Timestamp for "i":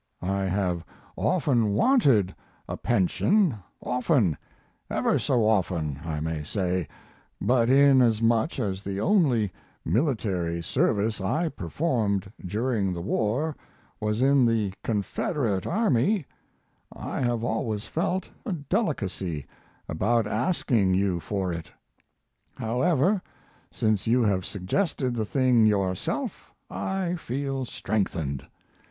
0.23-0.45, 6.03-6.19, 11.21-11.49, 16.91-17.19, 26.71-27.17